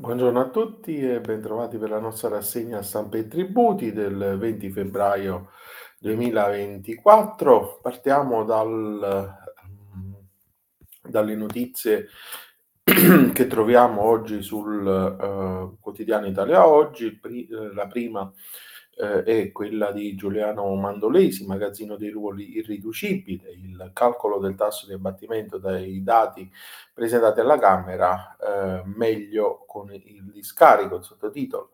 [0.00, 5.50] Buongiorno a tutti e bentrovati per la nostra rassegna stampa e tributi del 20 febbraio
[5.98, 7.80] 2024.
[7.82, 9.36] Partiamo dal,
[9.96, 10.12] mm,
[11.02, 12.06] dalle notizie
[12.84, 17.18] che troviamo oggi sul uh, quotidiano Italia Oggi.
[17.18, 18.32] Pri- eh, la prima
[18.98, 24.92] eh, è quella di Giuliano Mandolesi, magazzino dei ruoli irriducibile, il calcolo del tasso di
[24.92, 26.50] abbattimento dai dati
[26.92, 31.70] presentati alla Camera, eh, meglio con il discarico, il sottotitolo.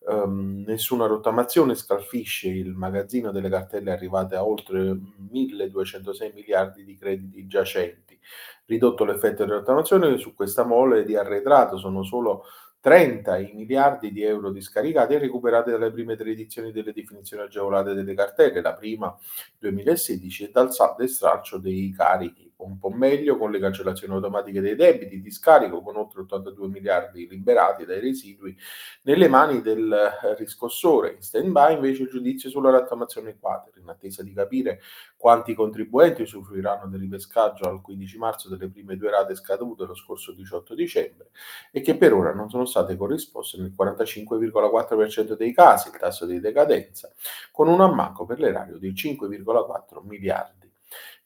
[0.00, 4.96] Um, nessuna rottamazione scalfisce il magazzino delle cartelle arrivate a oltre
[5.30, 8.18] 1206 miliardi di crediti giacenti.
[8.66, 12.44] Ridotto l'effetto di rottamazione, su questa mole di arretrato sono solo
[12.80, 17.94] 30 i miliardi di euro discaricati e recuperati dalle prime tre edizioni delle definizioni agevolate
[17.94, 19.16] delle cartelle, la prima
[19.58, 24.60] 2016 e dal saldo e stralcio dei carichi un po' meglio con le cancellazioni automatiche
[24.60, 28.56] dei debiti di scarico con oltre 82 miliardi liberati dai residui
[29.02, 31.12] nelle mani del riscossore.
[31.12, 34.80] In stand-by invece il giudizio sulla rattamazione quater, in attesa di capire
[35.16, 40.32] quanti contribuenti usufruiranno del ripescaggio al 15 marzo delle prime due rate scadute lo scorso
[40.32, 41.30] 18 dicembre
[41.70, 46.40] e che per ora non sono state corrisposte nel 45,4% dei casi, il tasso di
[46.40, 47.12] decadenza,
[47.52, 50.57] con un ammanco per l'erario di 5,4 miliardi.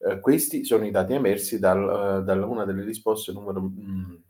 [0.05, 4.21] Eh, questi sono i dati emersi dal, uh, da una delle risposte numero mh,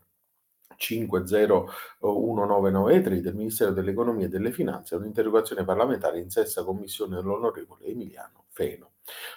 [0.75, 8.42] 501993 del Ministero dell'Economia e delle Finanze a un'interrogazione parlamentare in sesta commissione dell'onorevole Emiliano
[8.53, 8.93] Feno.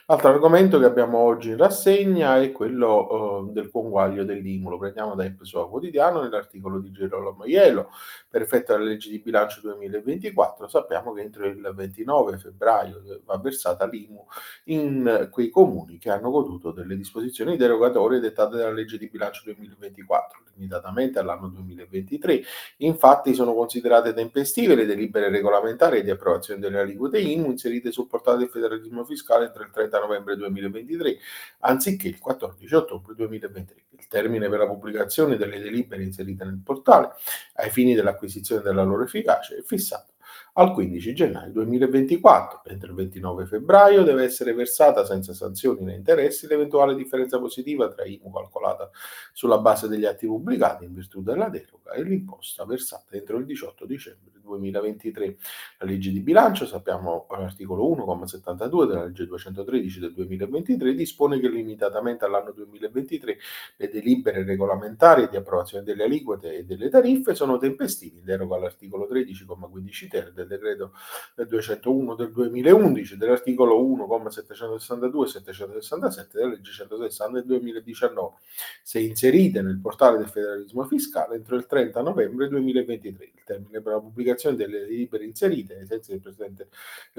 [0.07, 4.71] L'altro argomento che abbiamo oggi in rassegna è quello uh, del conguaglio dell'IMU.
[4.71, 7.91] Lo prendiamo da Epsoa Quotidiano nell'articolo di Gerolamo Ielo.
[8.29, 13.87] Per effetto della legge di bilancio 2024 sappiamo che entro il 29 febbraio va versata
[13.87, 14.25] l'IMU
[14.67, 20.43] in quei comuni che hanno goduto delle disposizioni derogatorie dettate dalla legge di bilancio 2024,
[20.55, 22.43] limitatamente all'anno 2023.
[22.79, 28.39] Infatti sono considerate tempestive le delibere regolamentari di approvazione delle aliquote IMU inserite sul portale
[28.39, 31.17] del federalismo fiscale entro il 30 novembre 2023,
[31.61, 33.85] anziché il 14 ottobre 2023.
[33.99, 37.13] Il termine per la pubblicazione delle delibere inserite nel portale,
[37.55, 40.13] ai fini dell'acquisizione della loro efficacia, è fissato
[40.59, 42.63] al 15 gennaio 2024.
[42.65, 48.05] Entro il 29 febbraio deve essere versata senza sanzioni né interessi l'eventuale differenza positiva tra
[48.05, 48.91] IMU calcolata
[49.33, 53.87] sulla base degli atti pubblicati in virtù della deroga e l'imposta versata entro il 18
[53.87, 55.37] dicembre 2023.
[55.79, 62.25] La legge di bilancio, sappiamo l'articolo 1,72 della legge 213 del 2023, dispone che limitatamente
[62.25, 63.39] all'anno 2023
[63.77, 69.09] le delibere regolamentari di approvazione delle aliquote e delle tariffe sono tempestivi in deroga all'articolo
[69.11, 70.93] 13,15 ter del decreto
[71.37, 78.35] 201 del 2011, dell'articolo 1,762 e 767 della legge 160 del 2019,
[78.83, 83.25] se inserite nel portale del federalismo fiscale entro il 30 novembre 2023.
[83.25, 86.69] Il termine per la pubblicazione delle delibere inserite ai sensi del precedente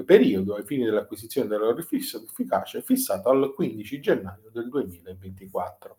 [0.04, 5.96] periodo ai fini dell'acquisizione della loro efficacia è fissato al 15 gennaio del 2024.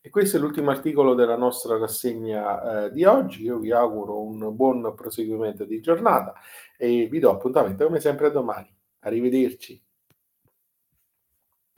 [0.00, 3.44] E questo è l'ultimo articolo della nostra rassegna eh, di oggi.
[3.44, 6.34] Io vi auguro un buon proseguimento di giornata
[6.78, 8.74] e vi do appuntamento come sempre a domani.
[9.00, 9.82] Arrivederci.